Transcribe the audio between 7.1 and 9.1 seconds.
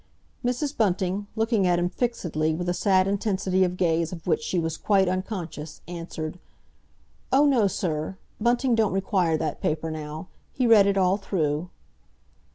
"Oh, no, sir! Bunting don't